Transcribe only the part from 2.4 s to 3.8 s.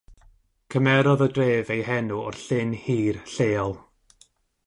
llyn hir lleol.